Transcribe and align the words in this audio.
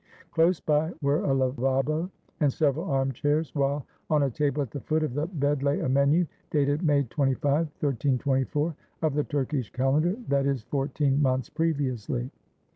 Close 0.31 0.59
by 0.59 0.91
were 1.03 1.23
a 1.25 1.27
lavabo 1.31 2.09
and 2.39 2.51
several 2.51 2.89
armchairs, 2.89 3.53
while 3.53 3.85
on 4.09 4.23
a 4.23 4.31
table 4.31 4.59
at 4.63 4.71
the 4.71 4.79
foot 4.79 5.03
of 5.03 5.13
the 5.13 5.27
bed 5.27 5.61
lay 5.61 5.79
a 5.81 5.87
menu, 5.87 6.25
dated 6.49 6.81
May 6.81 7.03
25, 7.03 7.43
1324 7.79 8.75
(of 9.03 9.13
the 9.13 9.23
Turkish 9.23 9.71
calendar), 9.71 10.17
i.e., 10.31 10.57
fourteen 10.71 11.21
months 11.21 11.49
previously. 11.51 12.31